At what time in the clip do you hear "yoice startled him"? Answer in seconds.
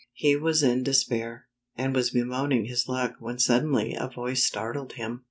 4.09-5.19